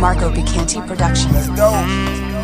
[0.00, 1.32] Marco Bicanti Productions.
[1.32, 2.35] Let's go.